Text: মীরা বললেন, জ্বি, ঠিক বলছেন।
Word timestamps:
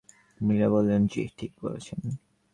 মীরা 0.41 0.67
বললেন, 0.69 1.01
জ্বি, 1.07 1.23
ঠিক 1.37 1.51
বলছেন। 1.61 1.99